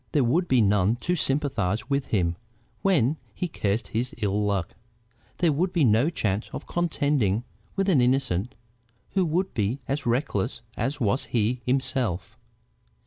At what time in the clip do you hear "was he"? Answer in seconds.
10.99-11.61